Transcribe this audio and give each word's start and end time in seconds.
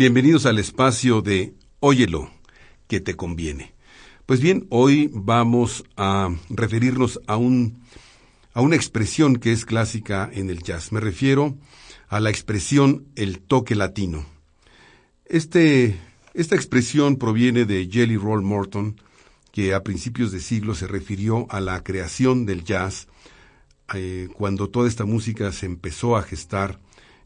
Bienvenidos 0.00 0.46
al 0.46 0.58
espacio 0.58 1.20
de 1.20 1.52
Óyelo, 1.78 2.30
que 2.88 3.00
te 3.00 3.16
conviene. 3.16 3.74
Pues 4.24 4.40
bien, 4.40 4.66
hoy 4.70 5.10
vamos 5.12 5.84
a 5.94 6.30
referirnos 6.48 7.20
a, 7.26 7.36
un, 7.36 7.82
a 8.54 8.62
una 8.62 8.76
expresión 8.76 9.36
que 9.36 9.52
es 9.52 9.66
clásica 9.66 10.30
en 10.32 10.48
el 10.48 10.62
jazz. 10.62 10.90
Me 10.90 11.00
refiero 11.00 11.54
a 12.08 12.18
la 12.18 12.30
expresión 12.30 13.08
el 13.14 13.40
toque 13.40 13.74
latino. 13.74 14.24
Este, 15.26 16.00
esta 16.32 16.54
expresión 16.54 17.16
proviene 17.16 17.66
de 17.66 17.86
Jelly 17.86 18.16
Roll 18.16 18.40
Morton, 18.40 18.98
que 19.52 19.74
a 19.74 19.82
principios 19.82 20.32
de 20.32 20.40
siglo 20.40 20.74
se 20.74 20.86
refirió 20.86 21.46
a 21.50 21.60
la 21.60 21.84
creación 21.84 22.46
del 22.46 22.64
jazz, 22.64 23.06
eh, 23.92 24.28
cuando 24.32 24.70
toda 24.70 24.88
esta 24.88 25.04
música 25.04 25.52
se 25.52 25.66
empezó 25.66 26.16
a 26.16 26.22
gestar 26.22 26.80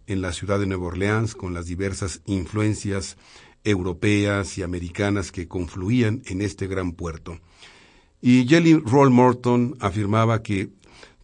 en 0.07 0.21
la 0.21 0.33
ciudad 0.33 0.59
de 0.59 0.67
Nueva 0.67 0.87
Orleans 0.87 1.35
con 1.35 1.55
las 1.55 1.67
diversas 1.67 2.21
influencias 2.27 3.17
europeas 3.65 4.59
y 4.59 4.63
americanas 4.63 5.33
que 5.33 5.49
confluían 5.49 6.23
en 6.27 6.41
este 6.43 6.67
gran 6.67 6.93
puerto. 6.93 7.41
Y 8.21 8.47
Jelly 8.47 8.75
Roll 8.75 9.11
Morton 9.11 9.77
afirmaba 9.81 10.43
que 10.43 10.71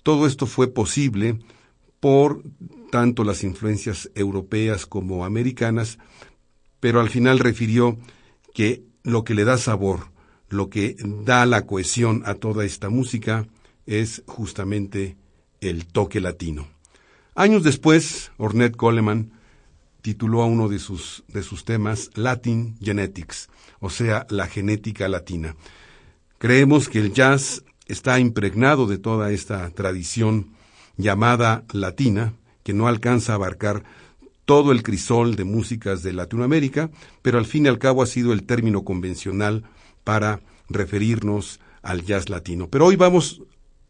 todo 0.03 0.27
esto 0.27 0.47
fue 0.47 0.69
posible 0.69 1.39
por 2.01 2.43
tanto 2.91 3.25
las 3.25 3.45
influencias 3.45 4.11
europeas 4.15 4.87
como 4.87 5.25
americanas, 5.25 5.99
pero 6.81 7.01
al 7.01 7.11
final 7.11 7.39
refirió 7.39 7.99
que 8.55 8.83
lo 9.03 9.25
que 9.25 9.35
le 9.35 9.45
da 9.45 9.59
sabor, 9.59 10.11
lo 10.49 10.71
que 10.71 10.97
da 10.99 11.47
la 11.47 11.67
cohesión 11.67 12.23
a 12.27 12.35
toda 12.35 12.65
esta 12.65 12.89
música 12.89 13.47
es 13.87 14.23
justamente 14.27 15.17
el 15.61 15.87
toque 15.87 16.21
latino. 16.21 16.69
Años 17.35 17.63
después, 17.63 18.33
Ornette 18.39 18.77
Coleman 18.77 19.33
tituló 20.03 20.43
a 20.43 20.47
uno 20.47 20.69
de 20.69 20.79
sus, 20.79 21.25
de 21.29 21.43
sus 21.43 21.65
temas 21.65 22.11
Latin 22.15 22.77
Genetics, 22.81 23.49
o 23.81 23.91
sea, 23.91 24.27
la 24.31 24.47
genética 24.47 25.09
latina. 25.09 25.57
Creemos 26.39 26.89
que 26.89 26.99
el 26.99 27.13
jazz 27.13 27.65
está 27.87 28.19
impregnado 28.19 28.87
de 28.87 28.99
toda 28.99 29.31
esta 29.31 29.69
tradición 29.71 30.53
llamada 30.97 31.65
latina, 31.73 32.35
que 32.63 32.73
no 32.73 32.89
alcanza 32.89 33.33
a 33.33 33.35
abarcar 33.37 33.85
todo 34.45 34.73
el 34.73 34.83
crisol 34.83 35.37
de 35.37 35.45
músicas 35.45 36.03
de 36.03 36.13
Latinoamérica, 36.13 36.91
pero 37.23 37.39
al 37.39 37.47
fin 37.47 37.67
y 37.67 37.69
al 37.69 37.79
cabo 37.79 38.03
ha 38.03 38.07
sido 38.07 38.33
el 38.33 38.45
término 38.45 38.85
convencional 38.85 39.65
para 40.03 40.41
referirnos 40.69 41.61
al 41.83 42.05
jazz 42.05 42.29
latino. 42.29 42.69
Pero 42.69 42.87
hoy 42.87 42.97
vamos 42.97 43.43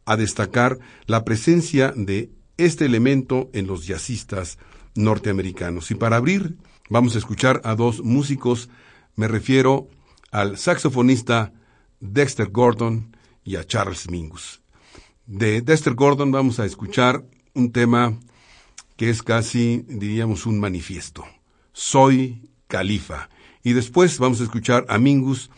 a 0.04 0.16
destacar 0.16 0.78
la 1.06 1.24
presencia 1.24 1.92
de 1.96 2.30
este 2.64 2.84
elemento 2.84 3.50
en 3.52 3.66
los 3.66 3.86
jazzistas 3.86 4.58
norteamericanos. 4.94 5.90
Y 5.90 5.94
para 5.94 6.16
abrir, 6.16 6.56
vamos 6.88 7.14
a 7.14 7.18
escuchar 7.18 7.60
a 7.64 7.74
dos 7.74 8.02
músicos. 8.02 8.68
Me 9.16 9.28
refiero 9.28 9.88
al 10.30 10.58
saxofonista 10.58 11.52
Dexter 12.00 12.50
Gordon 12.50 13.16
y 13.44 13.56
a 13.56 13.64
Charles 13.64 14.10
Mingus. 14.10 14.60
De 15.26 15.62
Dexter 15.62 15.94
Gordon 15.94 16.32
vamos 16.32 16.60
a 16.60 16.66
escuchar 16.66 17.24
un 17.54 17.72
tema 17.72 18.18
que 18.96 19.10
es 19.10 19.22
casi, 19.22 19.84
diríamos, 19.88 20.44
un 20.44 20.60
manifiesto. 20.60 21.24
Soy 21.72 22.50
califa. 22.66 23.30
Y 23.62 23.72
después 23.72 24.18
vamos 24.18 24.40
a 24.40 24.44
escuchar 24.44 24.84
a 24.88 24.98
Mingus 24.98 25.50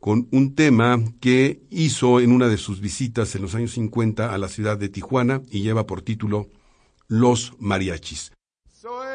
con 0.00 0.28
un 0.30 0.54
tema 0.54 0.98
que 1.20 1.62
hizo 1.70 2.20
en 2.20 2.32
una 2.32 2.48
de 2.48 2.56
sus 2.56 2.80
visitas 2.80 3.34
en 3.34 3.42
los 3.42 3.54
años 3.54 3.72
50 3.72 4.32
a 4.32 4.38
la 4.38 4.48
ciudad 4.48 4.78
de 4.78 4.88
Tijuana 4.88 5.42
y 5.50 5.62
lleva 5.62 5.86
por 5.86 6.02
título 6.02 6.48
Los 7.08 7.54
mariachis. 7.58 8.32
Soy. 8.72 9.08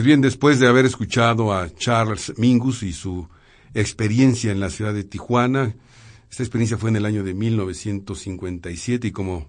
Pues 0.00 0.06
bien, 0.06 0.22
después 0.22 0.58
de 0.58 0.66
haber 0.66 0.86
escuchado 0.86 1.52
a 1.52 1.68
Charles 1.74 2.32
Mingus 2.38 2.82
y 2.82 2.94
su 2.94 3.28
experiencia 3.74 4.50
en 4.50 4.58
la 4.58 4.70
ciudad 4.70 4.94
de 4.94 5.04
Tijuana, 5.04 5.74
esta 6.30 6.42
experiencia 6.42 6.78
fue 6.78 6.88
en 6.88 6.96
el 6.96 7.04
año 7.04 7.22
de 7.22 7.34
1957 7.34 9.08
y 9.08 9.10
como 9.10 9.46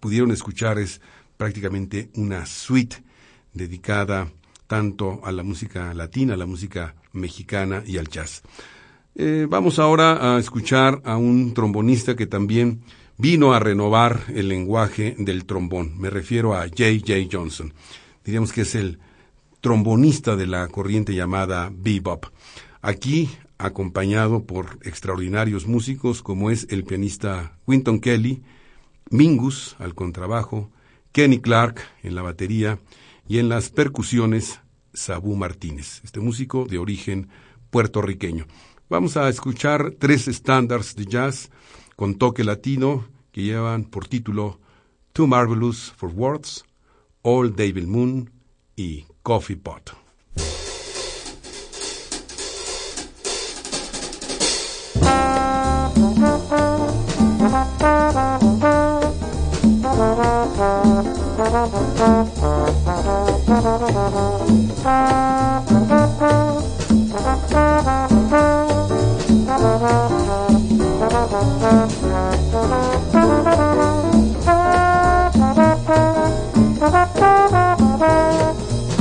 pudieron 0.00 0.30
escuchar 0.30 0.78
es 0.78 1.02
prácticamente 1.36 2.08
una 2.14 2.46
suite 2.46 3.04
dedicada 3.52 4.32
tanto 4.66 5.20
a 5.22 5.30
la 5.32 5.42
música 5.42 5.92
latina, 5.92 6.32
a 6.32 6.38
la 6.38 6.46
música 6.46 6.94
mexicana 7.12 7.82
y 7.84 7.98
al 7.98 8.08
jazz. 8.08 8.40
Eh, 9.14 9.46
vamos 9.46 9.78
ahora 9.78 10.34
a 10.34 10.38
escuchar 10.38 11.02
a 11.04 11.18
un 11.18 11.52
trombonista 11.52 12.16
que 12.16 12.26
también 12.26 12.80
vino 13.18 13.52
a 13.52 13.58
renovar 13.58 14.24
el 14.28 14.48
lenguaje 14.48 15.14
del 15.18 15.44
trombón. 15.44 16.00
Me 16.00 16.08
refiero 16.08 16.54
a 16.54 16.62
J. 16.68 16.84
J. 17.00 17.28
Johnson. 17.30 17.74
Diríamos 18.24 18.50
que 18.50 18.62
es 18.62 18.74
el 18.76 18.98
trombonista 19.64 20.36
de 20.36 20.46
la 20.46 20.68
corriente 20.68 21.14
llamada 21.14 21.72
bebop. 21.74 22.26
Aquí 22.82 23.30
acompañado 23.56 24.44
por 24.44 24.78
extraordinarios 24.82 25.66
músicos 25.66 26.20
como 26.20 26.50
es 26.50 26.66
el 26.68 26.84
pianista 26.84 27.56
Winton 27.66 27.98
Kelly, 27.98 28.42
Mingus 29.08 29.74
al 29.78 29.94
contrabajo, 29.94 30.70
Kenny 31.12 31.40
Clark 31.40 31.80
en 32.02 32.14
la 32.14 32.20
batería 32.20 32.78
y 33.26 33.38
en 33.38 33.48
las 33.48 33.70
percusiones 33.70 34.60
Sabu 34.92 35.34
Martínez, 35.34 36.02
este 36.04 36.20
músico 36.20 36.66
de 36.66 36.76
origen 36.76 37.30
puertorriqueño. 37.70 38.44
Vamos 38.90 39.16
a 39.16 39.30
escuchar 39.30 39.94
tres 39.98 40.28
estándares 40.28 40.94
de 40.94 41.06
jazz 41.06 41.50
con 41.96 42.16
toque 42.16 42.44
latino 42.44 43.08
que 43.32 43.40
llevan 43.40 43.84
por 43.84 44.08
título 44.08 44.60
Too 45.14 45.26
Marvelous 45.26 45.90
for 45.96 46.10
Words, 46.10 46.66
All 47.22 47.56
David 47.56 47.86
Moon 47.86 48.30
y 48.76 49.06
coffee 49.24 49.56
pot. 49.56 49.94
Thank 76.86 78.28
you. 78.28 78.33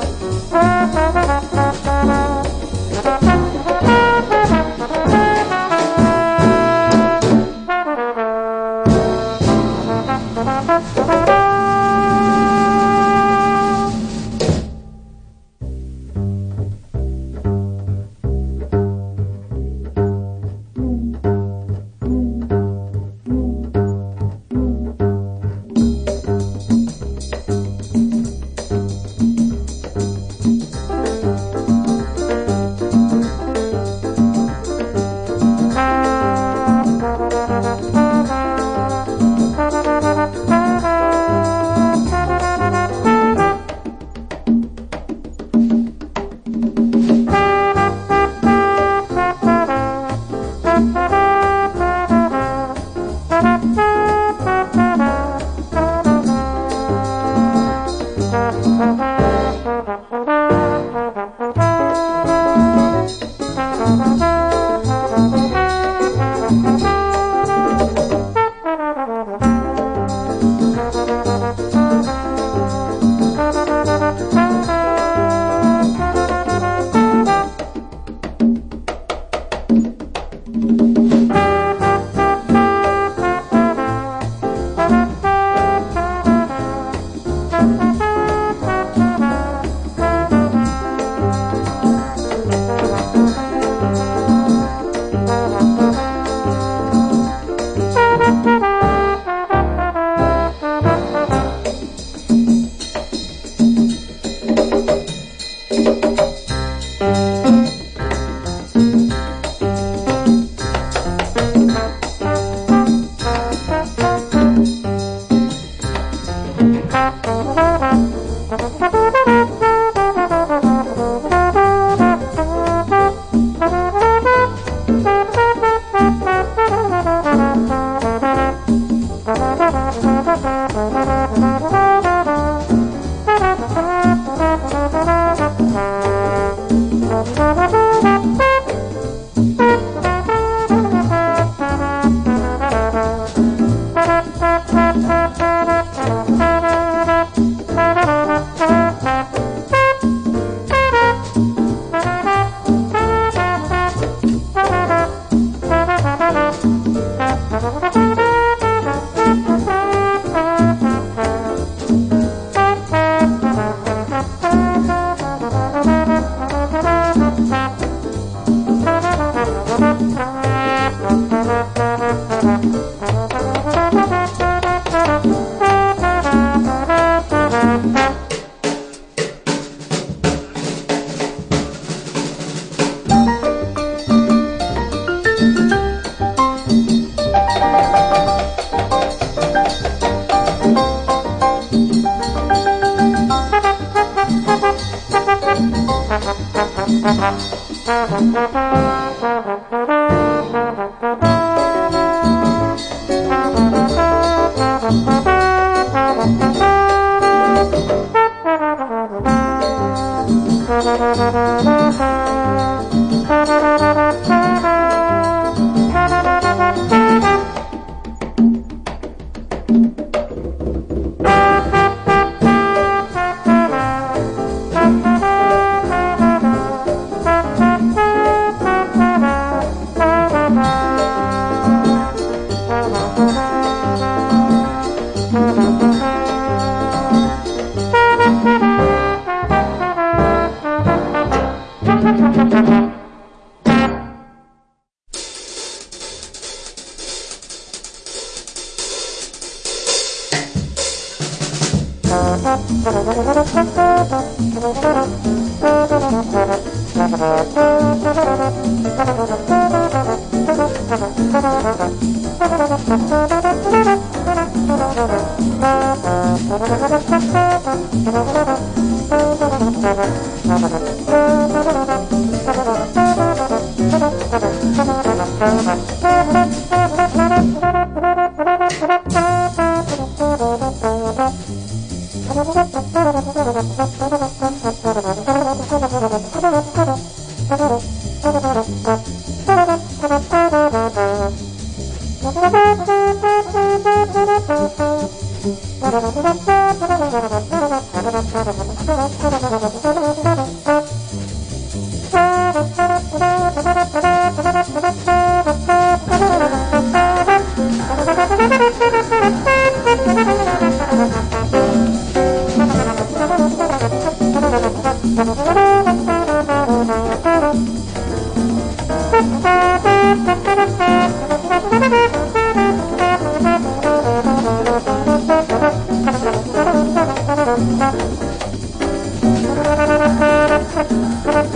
Thank 0.00 1.54
you. 1.54 1.69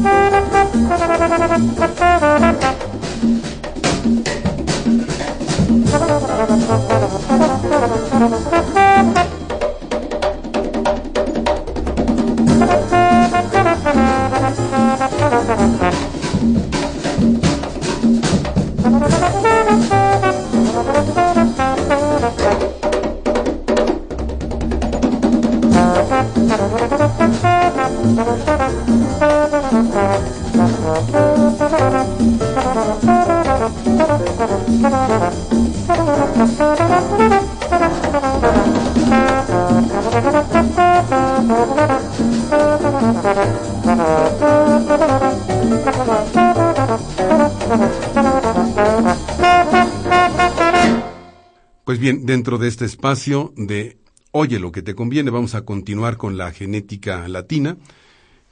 Pues 0.00 0.30
bien, 8.50 8.67
dentro 52.48 52.64
de 52.64 52.68
este 52.68 52.86
espacio 52.86 53.52
de 53.58 53.98
Oye 54.30 54.58
lo 54.58 54.72
que 54.72 54.80
te 54.80 54.94
conviene, 54.94 55.28
vamos 55.28 55.54
a 55.54 55.66
continuar 55.66 56.16
con 56.16 56.38
la 56.38 56.50
genética 56.50 57.28
latina 57.28 57.76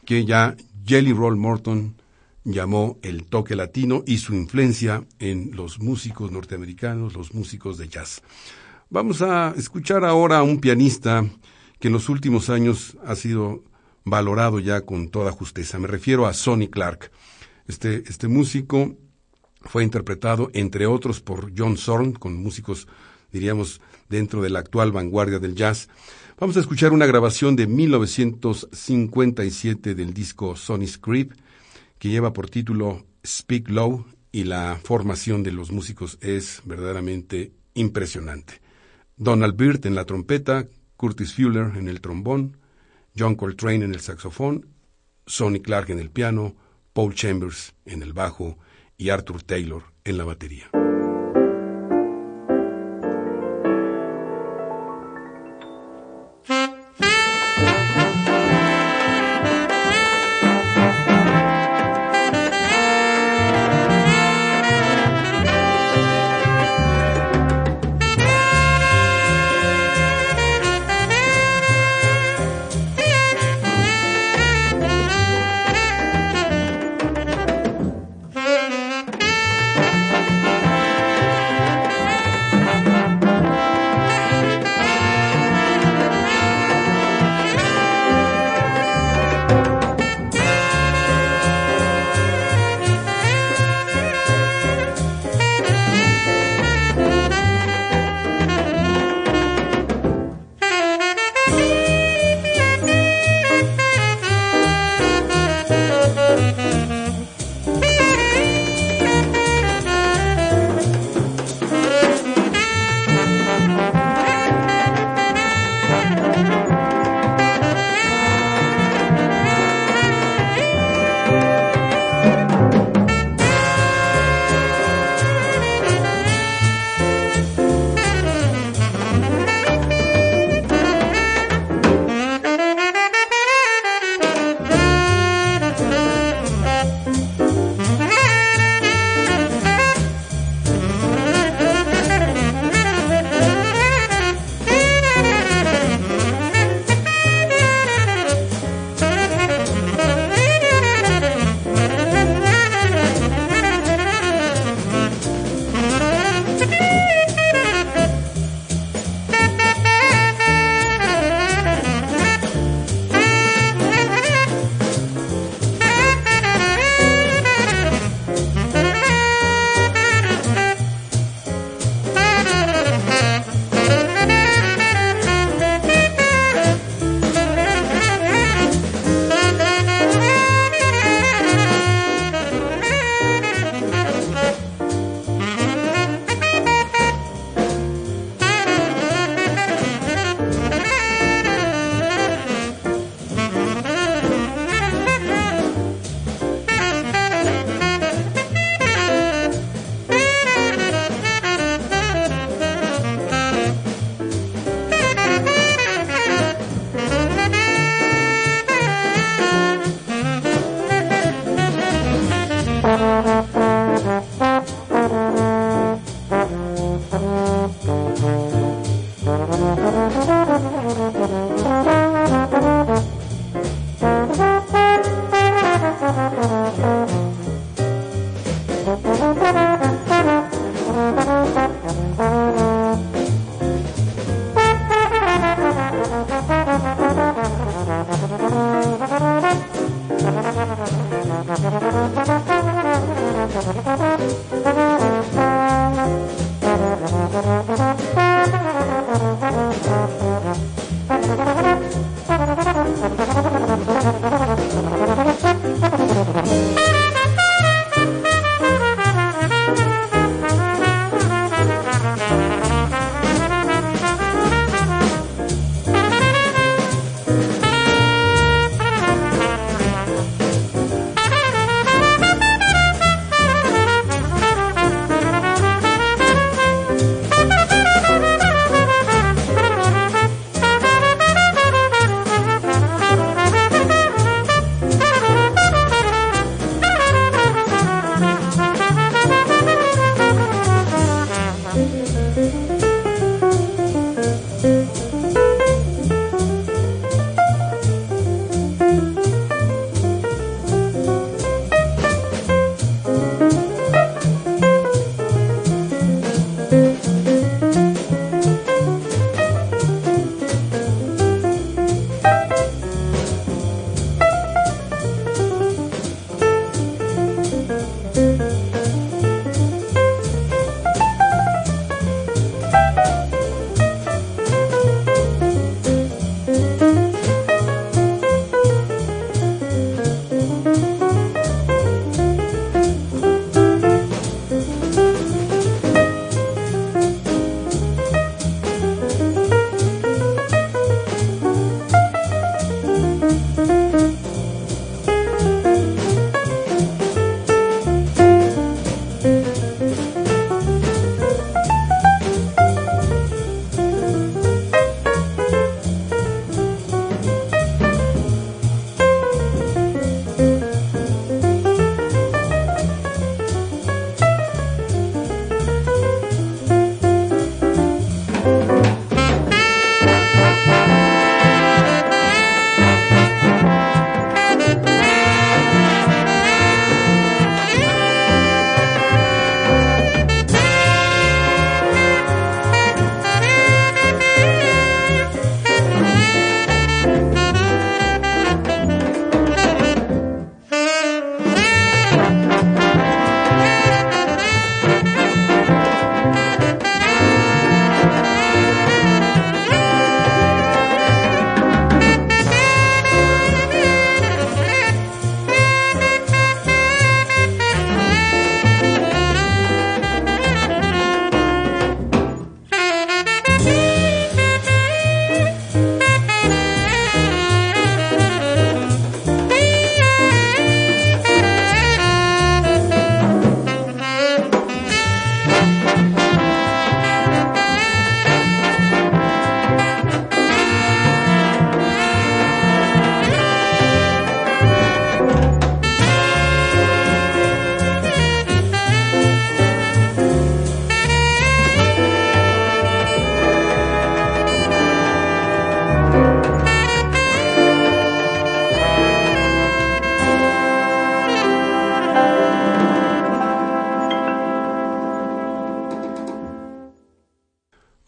que 0.04 0.26
ya 0.26 0.54
Jelly 0.84 1.14
Roll 1.14 1.36
Morton 1.36 1.96
llamó 2.44 2.98
el 3.00 3.24
toque 3.24 3.56
latino 3.56 4.02
y 4.06 4.18
su 4.18 4.34
influencia 4.34 5.06
en 5.18 5.52
los 5.56 5.78
músicos 5.78 6.30
norteamericanos, 6.30 7.14
los 7.14 7.32
músicos 7.32 7.78
de 7.78 7.88
jazz. 7.88 8.20
Vamos 8.90 9.22
a 9.22 9.54
escuchar 9.56 10.04
ahora 10.04 10.40
a 10.40 10.42
un 10.42 10.60
pianista 10.60 11.24
que 11.80 11.88
en 11.88 11.94
los 11.94 12.10
últimos 12.10 12.50
años 12.50 12.98
ha 13.02 13.14
sido 13.14 13.64
valorado 14.04 14.60
ya 14.60 14.82
con 14.82 15.08
toda 15.08 15.32
justeza. 15.32 15.78
Me 15.78 15.88
refiero 15.88 16.26
a 16.26 16.34
Sonny 16.34 16.68
Clark. 16.68 17.10
Este, 17.66 18.04
este 18.06 18.28
músico 18.28 18.94
fue 19.62 19.84
interpretado, 19.84 20.50
entre 20.52 20.84
otros, 20.86 21.22
por 21.22 21.50
John 21.56 21.78
Zorn, 21.78 22.12
con 22.12 22.36
músicos, 22.36 22.86
diríamos, 23.32 23.80
dentro 24.08 24.42
de 24.42 24.50
la 24.50 24.58
actual 24.60 24.92
vanguardia 24.92 25.38
del 25.38 25.54
jazz. 25.54 25.88
Vamos 26.38 26.56
a 26.56 26.60
escuchar 26.60 26.92
una 26.92 27.06
grabación 27.06 27.56
de 27.56 27.66
1957 27.66 29.94
del 29.94 30.12
disco 30.12 30.54
Sonny's 30.56 30.98
Creep, 30.98 31.32
que 31.98 32.10
lleva 32.10 32.32
por 32.32 32.50
título 32.50 33.06
Speak 33.24 33.70
Low, 33.70 34.04
y 34.32 34.42
la 34.44 34.78
formación 34.82 35.42
de 35.42 35.50
los 35.50 35.72
músicos 35.72 36.18
es 36.20 36.60
verdaderamente 36.66 37.52
impresionante. 37.72 38.60
Donald 39.16 39.56
Byrd 39.56 39.86
en 39.86 39.94
la 39.94 40.04
trompeta, 40.04 40.68
Curtis 40.96 41.32
Fuller 41.32 41.72
en 41.76 41.88
el 41.88 42.02
trombón, 42.02 42.58
John 43.18 43.34
Coltrane 43.34 43.86
en 43.86 43.94
el 43.94 44.00
saxofón, 44.00 44.66
Sonny 45.26 45.60
Clark 45.60 45.88
en 45.90 46.00
el 46.00 46.10
piano, 46.10 46.54
Paul 46.92 47.14
Chambers 47.14 47.72
en 47.86 48.02
el 48.02 48.12
bajo 48.12 48.58
y 48.98 49.08
Arthur 49.08 49.42
Taylor 49.42 49.84
en 50.04 50.18
la 50.18 50.24
batería. 50.24 50.70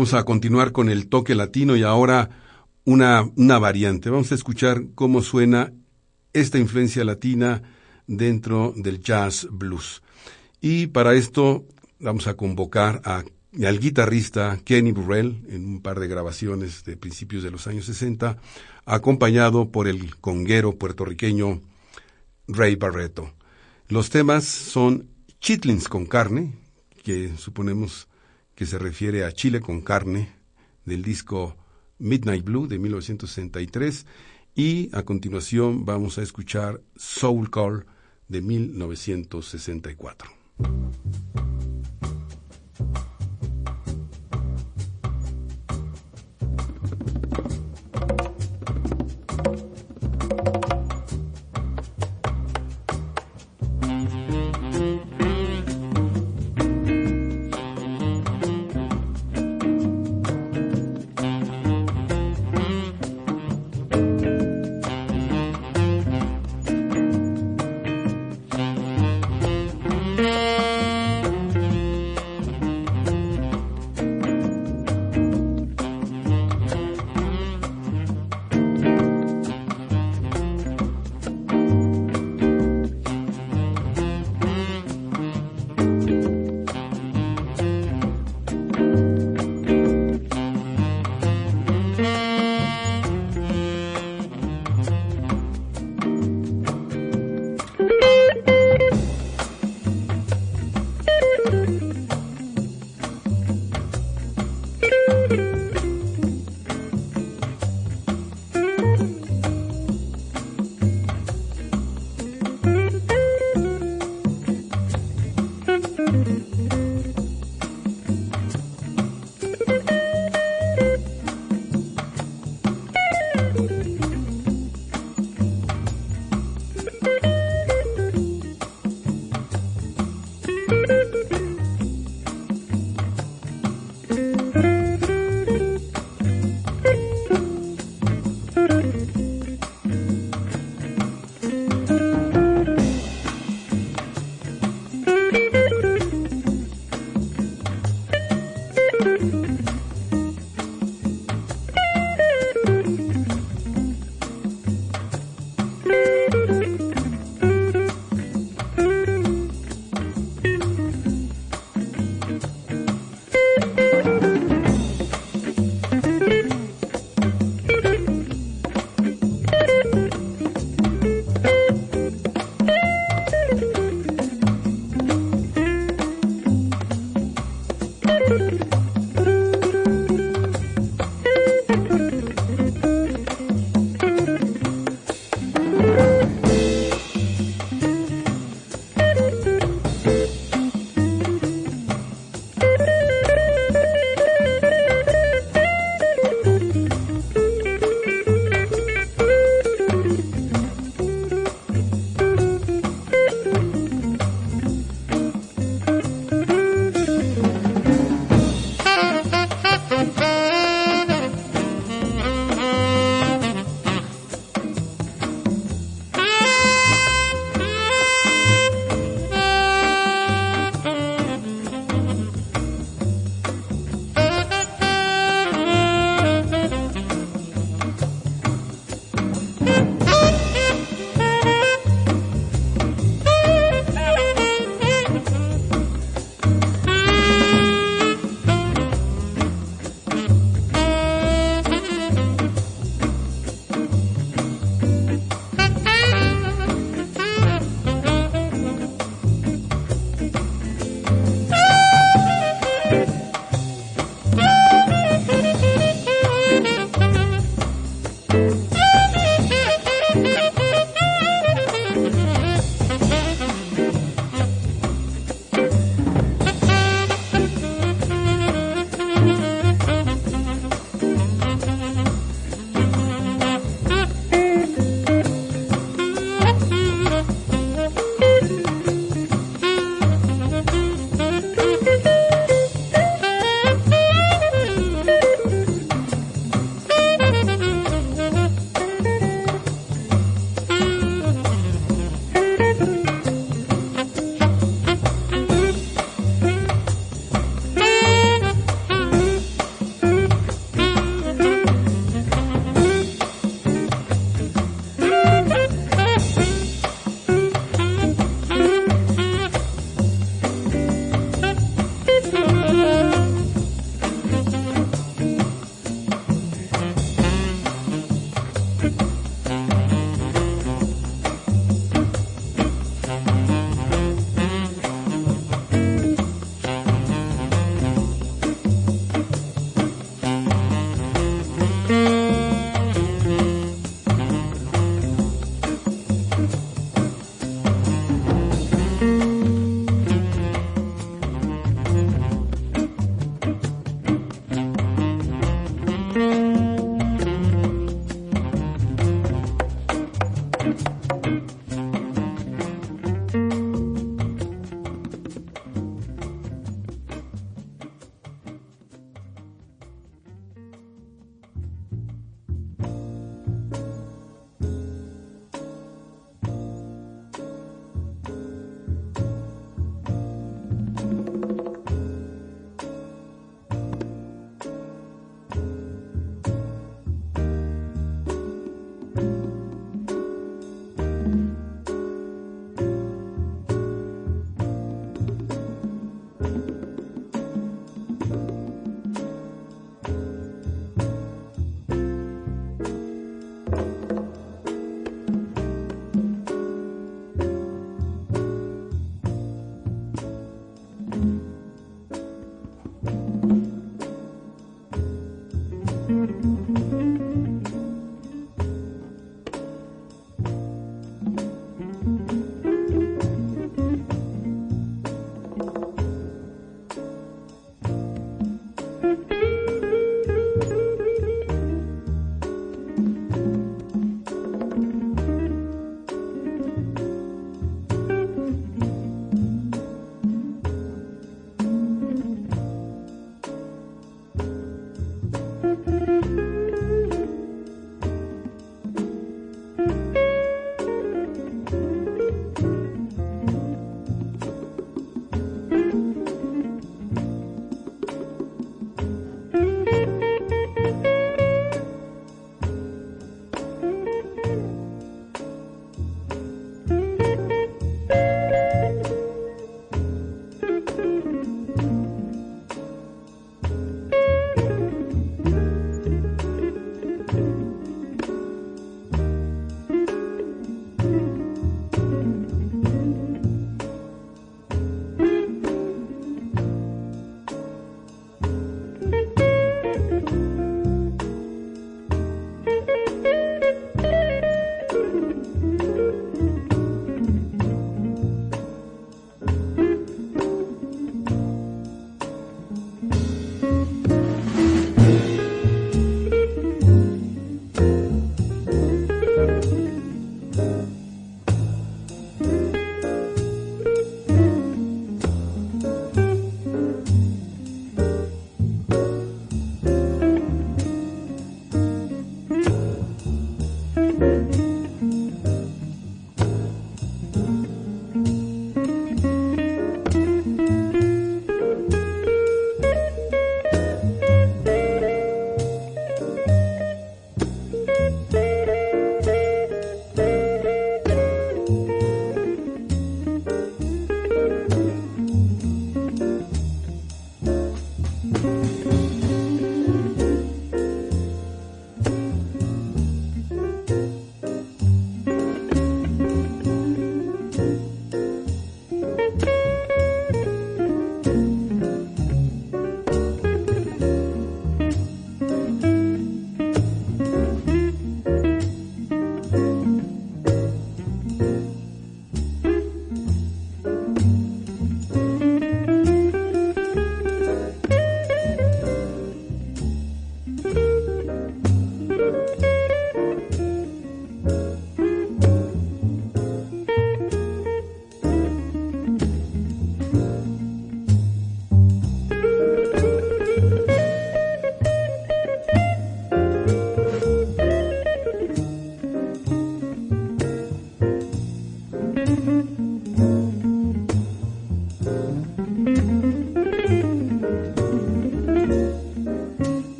Vamos 0.00 0.14
a 0.14 0.24
continuar 0.24 0.72
con 0.72 0.88
el 0.88 1.08
toque 1.08 1.34
latino 1.34 1.76
y 1.76 1.82
ahora 1.82 2.30
una, 2.86 3.30
una 3.36 3.58
variante. 3.58 4.08
Vamos 4.08 4.32
a 4.32 4.34
escuchar 4.34 4.84
cómo 4.94 5.20
suena 5.20 5.74
esta 6.32 6.56
influencia 6.56 7.04
latina 7.04 7.60
dentro 8.06 8.72
del 8.74 9.02
jazz 9.02 9.46
blues. 9.50 10.02
Y 10.58 10.86
para 10.86 11.12
esto 11.12 11.66
vamos 11.98 12.28
a 12.28 12.34
convocar 12.34 13.02
a, 13.04 13.24
al 13.62 13.78
guitarrista 13.78 14.58
Kenny 14.64 14.92
Burrell 14.92 15.44
en 15.50 15.66
un 15.66 15.82
par 15.82 16.00
de 16.00 16.08
grabaciones 16.08 16.82
de 16.84 16.96
principios 16.96 17.42
de 17.42 17.50
los 17.50 17.66
años 17.66 17.84
60, 17.84 18.38
acompañado 18.86 19.70
por 19.70 19.86
el 19.86 20.16
conguero 20.16 20.78
puertorriqueño 20.78 21.60
Ray 22.48 22.76
Barreto. 22.76 23.34
Los 23.88 24.08
temas 24.08 24.44
son 24.44 25.10
chitlins 25.40 25.90
con 25.90 26.06
carne, 26.06 26.54
que 27.04 27.36
suponemos 27.36 28.08
que 28.60 28.66
se 28.66 28.78
refiere 28.78 29.24
a 29.24 29.32
Chile 29.32 29.62
con 29.62 29.80
carne, 29.80 30.34
del 30.84 31.02
disco 31.02 31.56
Midnight 31.98 32.44
Blue 32.44 32.66
de 32.66 32.78
1963, 32.78 34.04
y 34.54 34.94
a 34.94 35.02
continuación 35.02 35.86
vamos 35.86 36.18
a 36.18 36.22
escuchar 36.22 36.82
Soul 36.94 37.50
Call 37.50 37.86
de 38.28 38.42
1964. 38.42 40.30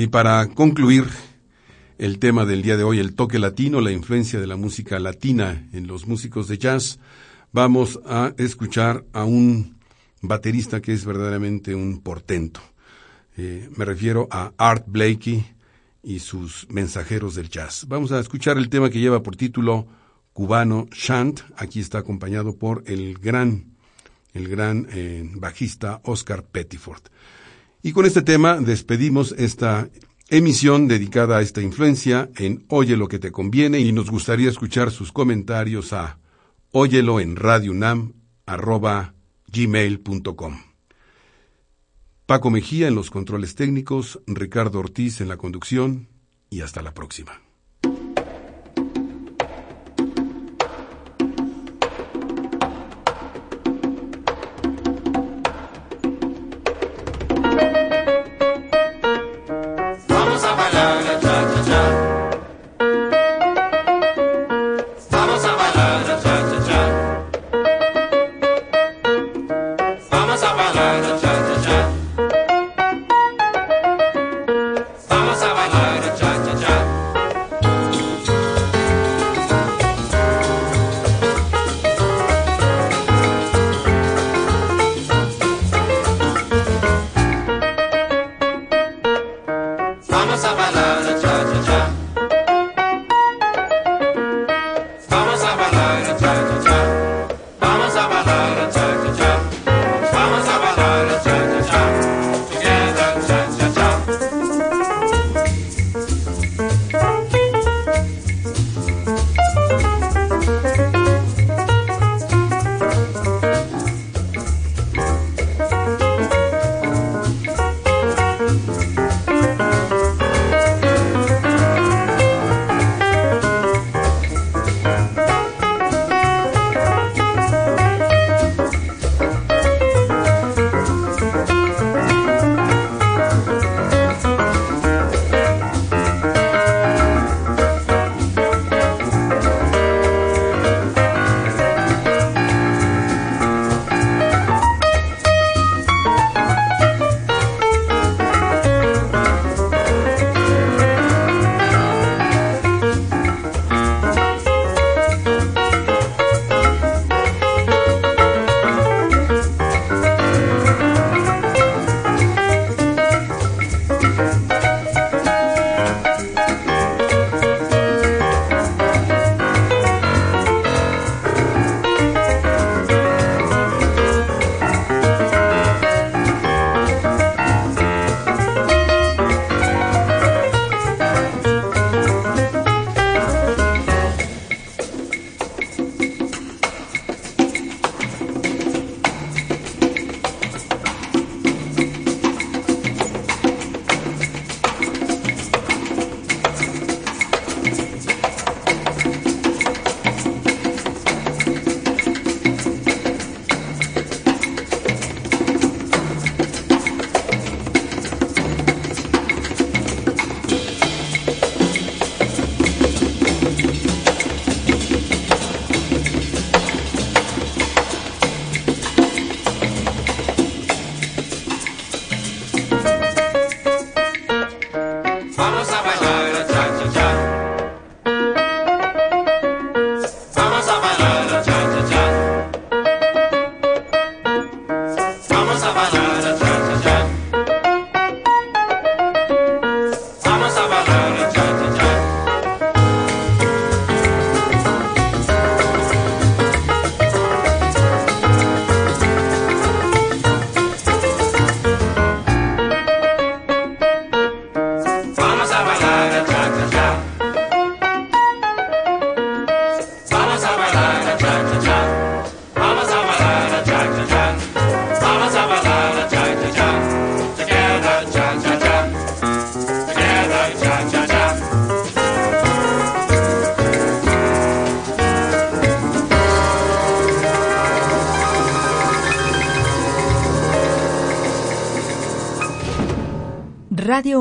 Y 0.00 0.06
para 0.06 0.46
concluir 0.46 1.06
el 1.98 2.20
tema 2.20 2.44
del 2.44 2.62
día 2.62 2.76
de 2.76 2.84
hoy, 2.84 3.00
el 3.00 3.16
toque 3.16 3.40
latino, 3.40 3.80
la 3.80 3.90
influencia 3.90 4.38
de 4.38 4.46
la 4.46 4.54
música 4.54 5.00
latina 5.00 5.68
en 5.72 5.88
los 5.88 6.06
músicos 6.06 6.46
de 6.46 6.56
jazz, 6.56 7.00
vamos 7.50 7.98
a 8.06 8.32
escuchar 8.38 9.04
a 9.12 9.24
un 9.24 9.76
baterista 10.22 10.80
que 10.80 10.92
es 10.92 11.04
verdaderamente 11.04 11.74
un 11.74 12.00
portento. 12.00 12.60
Eh, 13.36 13.68
me 13.76 13.84
refiero 13.84 14.28
a 14.30 14.52
Art 14.56 14.84
Blakey 14.86 15.44
y 16.04 16.20
sus 16.20 16.68
mensajeros 16.70 17.34
del 17.34 17.48
jazz. 17.48 17.84
Vamos 17.88 18.12
a 18.12 18.20
escuchar 18.20 18.56
el 18.56 18.68
tema 18.68 18.90
que 18.90 19.00
lleva 19.00 19.24
por 19.24 19.34
título 19.34 19.88
Cubano 20.32 20.86
Shant. 20.92 21.40
Aquí 21.56 21.80
está 21.80 21.98
acompañado 21.98 22.56
por 22.56 22.84
el 22.86 23.18
gran, 23.18 23.74
el 24.32 24.46
gran 24.46 24.86
eh, 24.92 25.28
bajista 25.34 26.00
Oscar 26.04 26.44
Pettiford. 26.44 27.02
Y 27.82 27.92
con 27.92 28.06
este 28.06 28.22
tema 28.22 28.56
despedimos 28.56 29.32
esta 29.38 29.88
emisión 30.28 30.88
dedicada 30.88 31.38
a 31.38 31.42
esta 31.42 31.62
influencia 31.62 32.30
en 32.36 32.64
Oye 32.68 32.96
lo 32.96 33.08
que 33.08 33.18
te 33.18 33.32
conviene 33.32 33.80
y 33.80 33.92
nos 33.92 34.10
gustaría 34.10 34.50
escuchar 34.50 34.90
sus 34.90 35.12
comentarios 35.12 35.92
a 35.92 36.18
óyelo 36.72 37.20
en 37.20 37.36
gmail.com. 39.50 40.62
Paco 42.26 42.50
Mejía 42.50 42.88
en 42.88 42.94
los 42.94 43.10
controles 43.10 43.54
técnicos, 43.54 44.20
Ricardo 44.26 44.80
Ortiz 44.80 45.22
en 45.22 45.28
la 45.28 45.38
conducción 45.38 46.08
y 46.50 46.60
hasta 46.60 46.82
la 46.82 46.92
próxima. 46.92 47.47